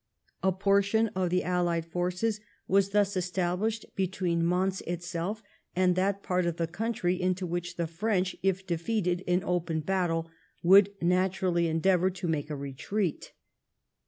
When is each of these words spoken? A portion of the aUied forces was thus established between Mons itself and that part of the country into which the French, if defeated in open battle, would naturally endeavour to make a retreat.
A 0.41 0.51
portion 0.51 1.09
of 1.09 1.29
the 1.29 1.41
aUied 1.43 1.85
forces 1.85 2.39
was 2.67 2.89
thus 2.89 3.15
established 3.15 3.85
between 3.95 4.43
Mons 4.43 4.81
itself 4.87 5.43
and 5.75 5.95
that 5.95 6.23
part 6.23 6.47
of 6.47 6.57
the 6.57 6.65
country 6.65 7.21
into 7.21 7.45
which 7.45 7.75
the 7.75 7.85
French, 7.85 8.35
if 8.41 8.65
defeated 8.65 9.21
in 9.27 9.43
open 9.43 9.81
battle, 9.81 10.27
would 10.63 10.89
naturally 11.03 11.67
endeavour 11.67 12.09
to 12.09 12.27
make 12.27 12.49
a 12.49 12.55
retreat. 12.55 13.33